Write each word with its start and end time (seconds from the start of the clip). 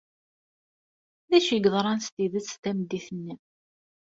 D 1.29 1.31
acu 1.37 1.51
i 1.55 1.59
yeḍran 1.63 1.99
s 2.05 2.07
tidet 2.15 2.59
tameddit-nni. 2.63 3.35